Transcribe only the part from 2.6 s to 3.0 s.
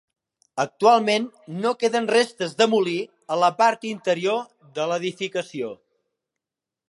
del molí